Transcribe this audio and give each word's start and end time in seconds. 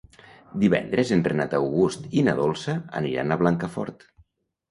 Divendres 0.61 1.09
en 1.17 1.21
Renat 1.27 1.51
August 1.57 2.09
i 2.21 2.23
na 2.29 2.35
Dolça 2.41 2.75
aniran 3.01 3.35
a 3.35 3.37
Blancafort. 3.43 4.09